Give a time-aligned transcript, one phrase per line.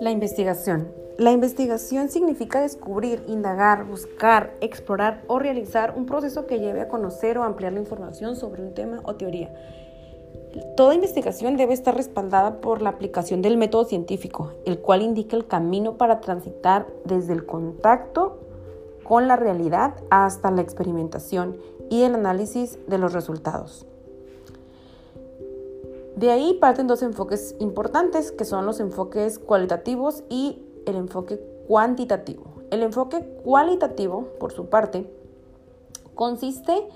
[0.00, 0.88] La investigación.
[1.16, 7.38] La investigación significa descubrir, indagar, buscar, explorar o realizar un proceso que lleve a conocer
[7.38, 9.54] o ampliar la información sobre un tema o teoría.
[10.76, 15.46] Toda investigación debe estar respaldada por la aplicación del método científico, el cual indica el
[15.46, 18.40] camino para transitar desde el contacto
[19.04, 21.58] con la realidad hasta la experimentación
[21.90, 23.86] y el análisis de los resultados.
[26.16, 32.44] De ahí parten dos enfoques importantes, que son los enfoques cualitativos y el enfoque cuantitativo.
[32.70, 35.10] El enfoque cualitativo, por su parte,
[36.14, 36.86] consiste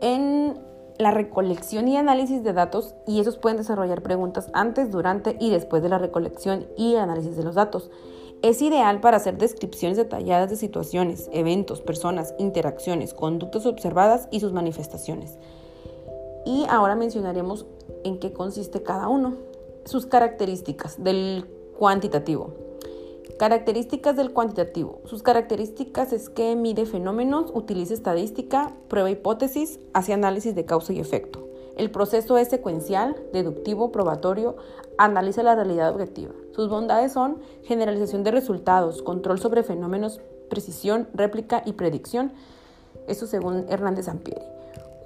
[0.00, 0.58] en
[0.98, 5.82] la recolección y análisis de datos y esos pueden desarrollar preguntas antes, durante y después
[5.82, 7.90] de la recolección y análisis de los datos.
[8.42, 14.52] Es ideal para hacer descripciones detalladas de situaciones, eventos, personas, interacciones, conductas observadas y sus
[14.52, 15.38] manifestaciones.
[16.44, 17.66] Y ahora mencionaremos
[18.04, 19.34] en qué consiste cada uno.
[19.84, 21.46] Sus características del
[21.78, 22.54] cuantitativo.
[23.38, 25.00] Características del cuantitativo.
[25.04, 31.00] Sus características es que mide fenómenos, utiliza estadística, prueba hipótesis, hace análisis de causa y
[31.00, 31.46] efecto.
[31.76, 34.56] El proceso es secuencial, deductivo, probatorio,
[34.96, 36.32] analiza la realidad objetiva.
[36.52, 42.32] Sus bondades son generalización de resultados, control sobre fenómenos, precisión, réplica y predicción.
[43.06, 44.55] Eso según Hernández Ampieri.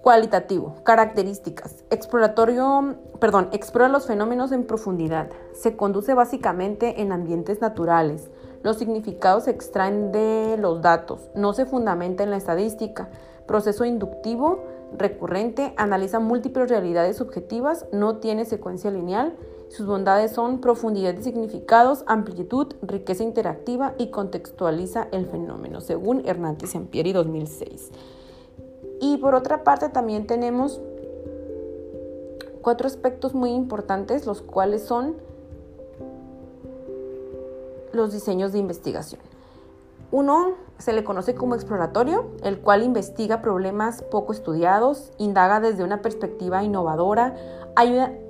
[0.03, 1.85] Cualitativo, características.
[1.91, 5.29] Exploratorio, perdón, explora los fenómenos en profundidad.
[5.53, 8.31] Se conduce básicamente en ambientes naturales.
[8.63, 11.29] Los significados se extraen de los datos.
[11.35, 13.11] No se fundamenta en la estadística.
[13.47, 14.65] Proceso inductivo,
[14.97, 19.37] recurrente, analiza múltiples realidades subjetivas, no tiene secuencia lineal.
[19.69, 26.75] Sus bondades son profundidad de significados, amplitud, riqueza interactiva y contextualiza el fenómeno, según Hernández
[26.75, 27.91] Ampieri 2006.
[29.01, 30.81] Y por otra parte también tenemos
[32.61, 35.17] cuatro aspectos muy importantes, los cuales son
[37.93, 39.21] los diseños de investigación.
[40.13, 46.03] Uno se le conoce como exploratorio, el cual investiga problemas poco estudiados, indaga desde una
[46.03, 47.35] perspectiva innovadora,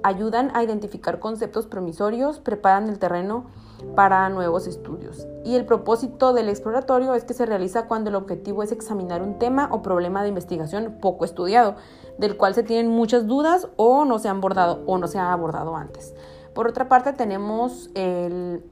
[0.02, 3.46] ayudan a identificar conceptos promisorios, preparan el terreno
[3.94, 5.26] para nuevos estudios.
[5.44, 9.38] Y el propósito del exploratorio es que se realiza cuando el objetivo es examinar un
[9.38, 11.76] tema o problema de investigación poco estudiado,
[12.18, 15.32] del cual se tienen muchas dudas o no se han abordado o no se ha
[15.32, 16.14] abordado antes.
[16.54, 18.62] Por otra parte tenemos el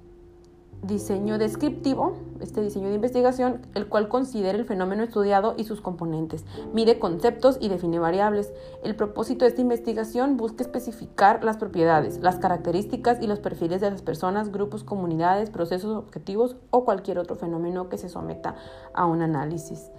[0.83, 6.45] diseño descriptivo, este diseño de investigación, el cual considera el fenómeno estudiado y sus componentes,
[6.73, 8.53] mide conceptos y define variables.
[8.83, 13.91] El propósito de esta investigación busca especificar las propiedades, las características y los perfiles de
[13.91, 18.55] las personas, grupos, comunidades, procesos objetivos o cualquier otro fenómeno que se someta
[18.95, 19.91] a un análisis.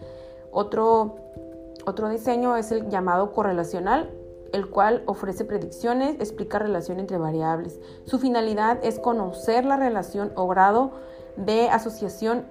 [0.51, 1.17] Otro,
[1.85, 4.09] otro diseño es el llamado correlacional,
[4.53, 7.79] el cual ofrece predicciones, explica relación entre variables.
[8.05, 10.91] Su finalidad es conocer la relación o grado
[11.35, 12.45] de asociación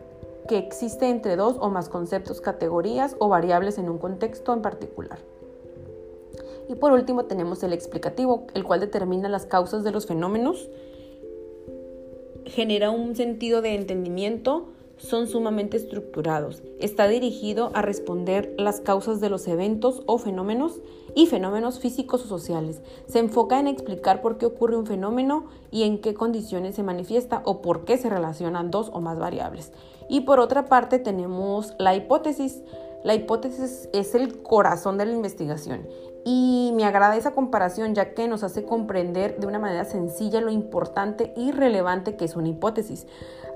[0.48, 5.18] que existe entre dos o más conceptos, categorías o variables en un contexto en particular.
[6.68, 10.68] Y por último tenemos el explicativo, el cual determina las causas de los fenómenos,
[12.44, 16.62] genera un sentido de entendimiento, son sumamente estructurados.
[16.80, 20.80] Está dirigido a responder las causas de los eventos o fenómenos
[21.14, 22.82] y fenómenos físicos o sociales.
[23.06, 27.42] Se enfoca en explicar por qué ocurre un fenómeno y en qué condiciones se manifiesta
[27.44, 29.72] o por qué se relacionan dos o más variables.
[30.08, 32.62] Y por otra parte tenemos la hipótesis.
[33.04, 35.86] La hipótesis es el corazón de la investigación
[36.30, 40.50] y me agrada esa comparación ya que nos hace comprender de una manera sencilla lo
[40.50, 43.06] importante y relevante que es una hipótesis.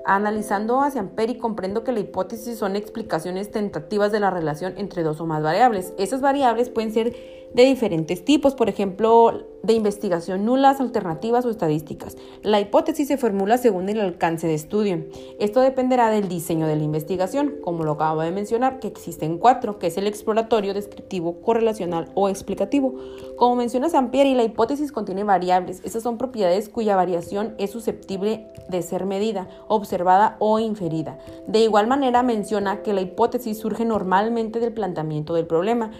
[0.05, 5.21] Analizando hacia Amperi comprendo que la hipótesis son explicaciones tentativas de la relación entre dos
[5.21, 5.93] o más variables.
[5.99, 7.15] Esas variables pueden ser
[7.53, 12.17] de diferentes tipos, por ejemplo, de investigación nulas, alternativas o estadísticas.
[12.41, 15.05] La hipótesis se formula según el alcance de estudio.
[15.39, 19.79] Esto dependerá del diseño de la investigación, como lo acabo de mencionar, que existen cuatro,
[19.79, 22.95] que es el exploratorio, descriptivo, correlacional o explicativo.
[23.37, 25.81] Como menciona Sampieri, la hipótesis contiene variables.
[25.85, 31.17] Esas son propiedades cuya variación es susceptible de ser medida, observada o inferida.
[31.47, 35.91] De igual manera menciona que la hipótesis surge normalmente del planteamiento del problema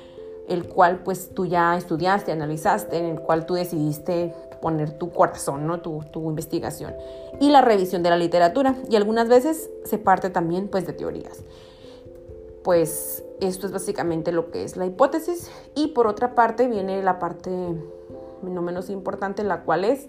[0.48, 5.68] el cual pues tú ya estudiaste, analizaste, en el cual tú decidiste poner tu corazón,
[5.68, 5.82] ¿no?
[5.82, 6.94] tu, tu investigación.
[7.40, 8.76] Y la revisión de la literatura.
[8.90, 11.44] Y algunas veces se parte también pues de teorías.
[12.64, 15.50] Pues esto es básicamente lo que es la hipótesis.
[15.76, 17.52] Y por otra parte viene la parte
[18.42, 20.08] no menos importante, la cual es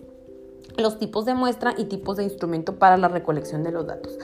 [0.76, 4.18] los tipos de muestra y tipos de instrumento para la recolección de los datos.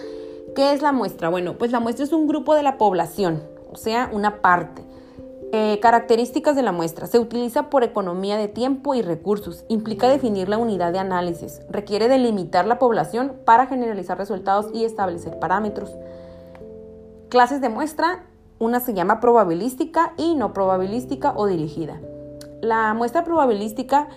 [0.54, 1.28] ¿Qué es la muestra?
[1.28, 4.82] Bueno, pues la muestra es un grupo de la población, o sea, una parte
[5.52, 7.08] Eh, características de la muestra.
[7.08, 9.64] Se utiliza por economía de tiempo y recursos.
[9.68, 11.60] Implica definir la unidad de análisis.
[11.68, 15.90] Requiere delimitar la población para generalizar resultados y establecer parámetros.
[17.30, 18.26] Clases de muestra.
[18.60, 22.00] Una se llama probabilística y no probabilística o dirigida.
[22.60, 24.08] La muestra probabilística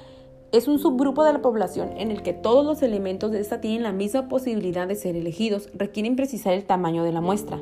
[0.52, 3.82] es un subgrupo de la población en el que todos los elementos de esta tienen
[3.82, 5.70] la misma posibilidad de ser elegidos.
[5.74, 7.60] Requieren precisar el tamaño de la muestra.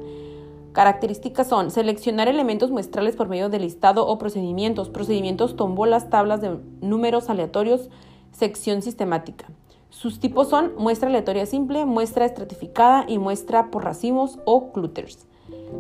[0.74, 6.58] Características son seleccionar elementos muestrales por medio de listado o procedimientos, procedimientos tombolas, tablas de
[6.82, 7.90] números aleatorios,
[8.32, 9.48] sección sistemática.
[9.90, 15.28] Sus tipos son muestra aleatoria simple, muestra estratificada y muestra por racimos o clusters.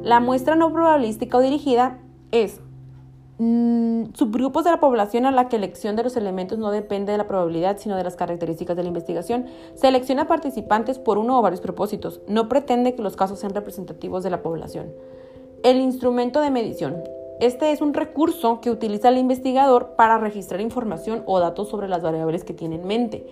[0.03, 1.99] La muestra no probabilística o dirigida
[2.31, 2.59] es
[4.13, 7.27] subgrupos de la población a la que elección de los elementos no depende de la
[7.27, 9.45] probabilidad, sino de las características de la investigación.
[9.73, 12.21] Selecciona participantes por uno o varios propósitos.
[12.27, 14.93] No pretende que los casos sean representativos de la población.
[15.63, 17.03] El instrumento de medición.
[17.39, 22.03] Este es un recurso que utiliza el investigador para registrar información o datos sobre las
[22.03, 23.25] variables que tiene en mente.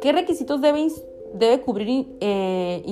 [0.00, 0.88] ¿Qué requisitos debe
[1.34, 2.82] debe cubrir eh,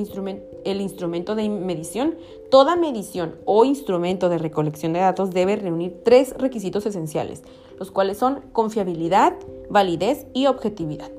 [0.64, 2.16] el instrumento de medición.
[2.50, 7.42] Toda medición o instrumento de recolección de datos debe reunir tres requisitos esenciales,
[7.78, 9.34] los cuales son confiabilidad,
[9.68, 11.10] validez y objetividad.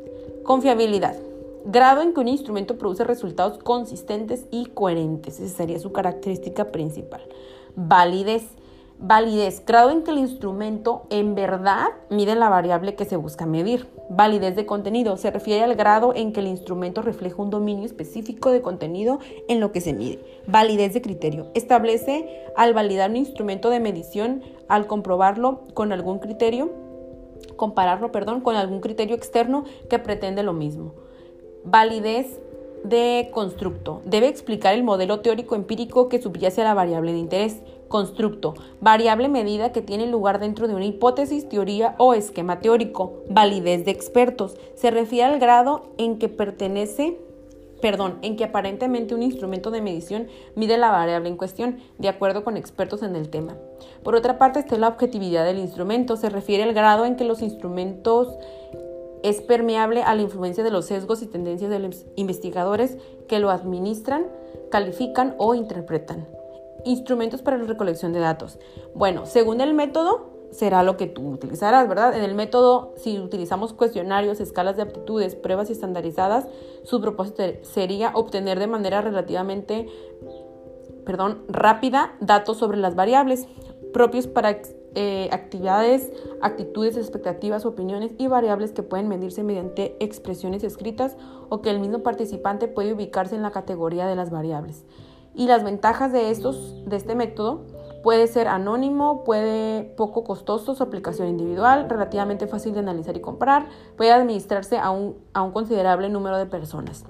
[0.43, 1.17] Confiabilidad.
[1.65, 5.39] Grado en que un instrumento produce resultados consistentes y coherentes.
[5.39, 7.21] Esa sería su característica principal.
[7.75, 8.43] Validez
[9.03, 13.88] Validez, grado en que el instrumento en verdad mide la variable que se busca medir.
[14.12, 18.51] Validez de contenido, se refiere al grado en que el instrumento refleja un dominio específico
[18.51, 19.18] de contenido
[19.48, 20.24] en lo que se mide.
[20.45, 26.71] Validez de criterio, establece al validar un instrumento de medición, al comprobarlo con algún criterio,
[27.56, 30.94] compararlo, perdón, con algún criterio externo que pretende lo mismo.
[31.63, 32.39] Validez
[32.83, 34.01] de constructo.
[34.06, 37.62] Debe explicar el modelo teórico empírico que subyace a la variable de interés.
[37.91, 38.53] Constructo.
[38.79, 43.23] Variable medida que tiene lugar dentro de una hipótesis, teoría o esquema teórico.
[43.29, 44.55] Validez de expertos.
[44.75, 47.19] Se refiere al grado en que pertenece
[47.81, 52.43] perdón, en que aparentemente un instrumento de medición mide la variable en cuestión, de acuerdo
[52.43, 53.57] con expertos en el tema.
[54.03, 57.41] Por otra parte está la objetividad del instrumento, se refiere al grado en que los
[57.41, 58.38] instrumentos
[59.23, 62.97] es permeable a la influencia de los sesgos y tendencias de los investigadores
[63.27, 64.27] que lo administran,
[64.69, 66.27] califican o interpretan.
[66.86, 68.60] Instrumentos para la recolección de datos.
[68.95, 72.16] Bueno, según el método, será lo que tú utilizarás, ¿verdad?
[72.16, 76.48] En el método, si utilizamos cuestionarios, escalas de aptitudes, pruebas estandarizadas,
[76.83, 79.88] su propósito sería obtener de manera relativamente,
[81.06, 83.48] perdón, rápida datos sobre las variables
[83.94, 84.62] propios para
[84.95, 86.12] eh, actividades,
[86.42, 91.18] actitudes, expectativas, opiniones y variables que pueden medirse mediante expresiones escritas
[91.50, 94.86] o que el mismo participante puede ubicarse en la categoría de las variables.
[95.33, 97.66] Y las ventajas de estos, de este método,
[98.04, 103.68] puede ser anónimo, puede poco costoso, su aplicación individual, relativamente fácil de analizar y comparar,
[103.95, 107.06] puede administrarse a un, a un considerable número de personas.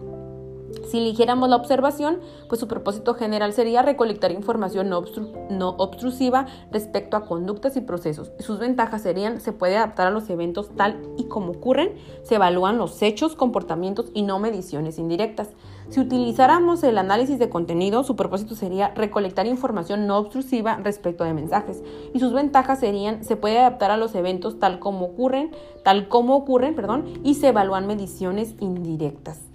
[0.90, 2.20] Si eligiéramos la observación,
[2.50, 8.32] pues su propósito general sería recolectar información no, obtrusiva respecto a conductas y procesos.
[8.40, 12.78] Sus ventajas serían, se puede adaptar a los eventos tal y como ocurren, se evalúan
[12.78, 15.50] los hechos, comportamientos y no mediciones indirectas.
[15.90, 21.34] Si utilizáramos el análisis de contenido, su propósito sería recolectar información no obtrusiva respecto de
[21.34, 21.84] mensajes.
[22.14, 25.52] Y sus ventajas serían, se puede adaptar a los eventos tal como ocurren,
[25.84, 29.51] tal como ocurren, perdón, y se evalúan mediciones indirectas.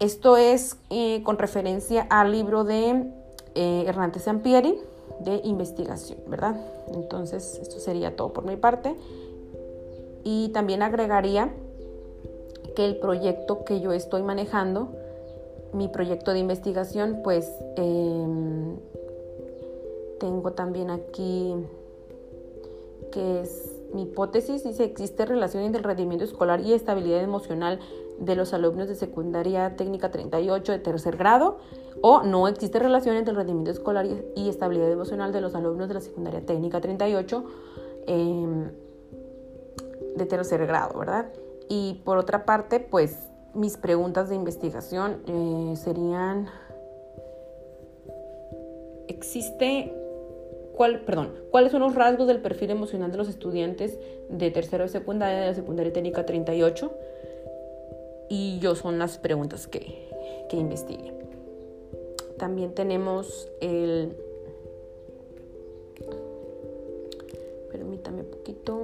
[0.00, 3.10] Esto es eh, con referencia al libro de
[3.56, 4.78] eh, Hernán Sampieri
[5.20, 6.56] de investigación, ¿verdad?
[6.94, 8.94] Entonces, esto sería todo por mi parte.
[10.22, 11.52] Y también agregaría
[12.76, 14.90] que el proyecto que yo estoy manejando,
[15.72, 18.76] mi proyecto de investigación, pues em,
[20.20, 21.54] tengo también aquí
[23.10, 27.80] que es mi hipótesis, dice existe relación entre el rendimiento escolar y estabilidad emocional
[28.18, 31.58] de los alumnos de secundaria técnica 38 de tercer grado
[32.00, 35.94] o no existe relación entre el rendimiento escolar y estabilidad emocional de los alumnos de
[35.94, 37.44] la secundaria técnica 38
[38.06, 38.70] em,
[40.16, 41.26] de tercer grado, ¿verdad?
[41.68, 46.48] Y por otra parte, pues mis preguntas de investigación eh, serían,
[49.08, 49.92] ¿existe
[50.76, 53.98] cuál, perdón, cuáles son los rasgos del perfil emocional de los estudiantes
[54.28, 56.92] de tercero de secundaria de la secundaria técnica 38?
[58.28, 60.08] Y yo son las preguntas que,
[60.48, 61.12] que investigué.
[62.38, 64.16] También tenemos el...
[67.70, 68.77] Permítame un poquito.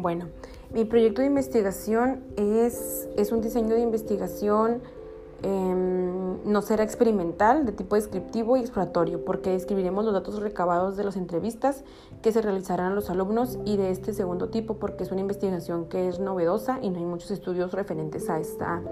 [0.00, 0.28] Bueno,
[0.72, 4.82] mi proyecto de investigación es, es un diseño de investigación
[5.42, 11.04] Em, no será experimental, de tipo descriptivo y exploratorio, porque describiremos los datos recabados de
[11.04, 11.82] las entrevistas
[12.20, 15.86] que se realizarán a los alumnos y de este segundo tipo, porque es una investigación
[15.86, 18.82] que es novedosa y no hay muchos estudios referentes a esta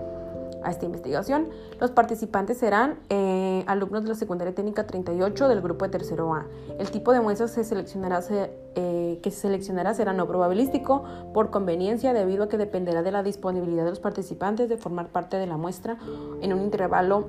[0.68, 1.48] a esta investigación.
[1.80, 6.46] Los participantes serán eh, alumnos de la secundaria técnica 38 del grupo de tercero A.
[6.78, 12.12] El tipo de muestras se seleccionará, eh, que se seleccionará será no probabilístico por conveniencia
[12.12, 15.56] debido a que dependerá de la disponibilidad de los participantes de formar parte de la
[15.56, 15.98] muestra
[16.40, 17.28] en un intervalo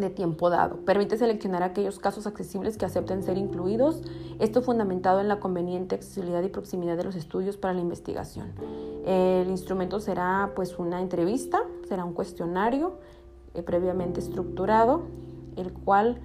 [0.00, 0.76] de tiempo dado.
[0.78, 4.02] Permite seleccionar aquellos casos accesibles que acepten ser incluidos,
[4.38, 8.52] esto fundamentado en la conveniente accesibilidad y proximidad de los estudios para la investigación.
[9.06, 12.98] El instrumento será pues una entrevista, será un cuestionario
[13.54, 15.02] eh, previamente estructurado,
[15.56, 16.20] el cual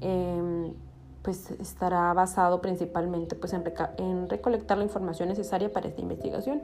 [0.00, 0.74] em,
[1.22, 3.62] pues estará basado principalmente pues en,
[3.96, 6.62] en recolectar la información necesaria para esta investigación.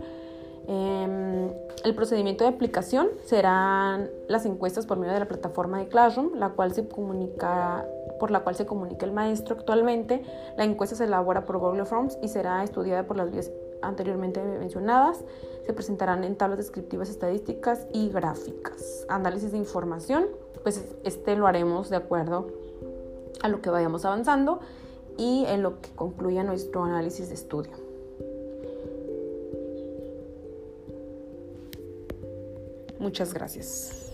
[0.66, 1.52] Em,
[1.84, 6.50] el procedimiento de aplicación serán las encuestas por medio de la plataforma de Classroom, la
[6.50, 7.86] cual se comunica,
[8.18, 10.24] por la cual se comunica el maestro actualmente.
[10.56, 13.30] La encuesta se elabora por Google Forms y será estudiada por las
[13.82, 15.24] anteriormente mencionadas.
[15.66, 19.06] Se presentarán en tablas descriptivas estadísticas y gráficas.
[19.08, 20.26] Análisis de información,
[20.62, 22.48] pues este lo haremos de acuerdo
[23.42, 24.60] a lo que vayamos avanzando
[25.16, 27.72] y en lo que concluya nuestro análisis de estudio.
[32.98, 34.09] Muchas gracias.